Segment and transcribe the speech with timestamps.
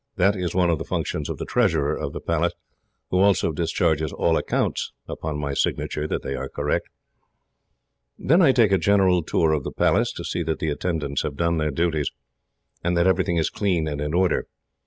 [0.15, 2.53] That is one of the functions of the treasurer of the Palace,
[3.11, 6.89] who also discharges all accounts, upon my signature that they are correct.
[8.17, 11.37] "Then I take a general tour of the Palace, to see that the attendants have
[11.37, 12.09] done their duties,
[12.83, 14.47] and that everything is clean and in order.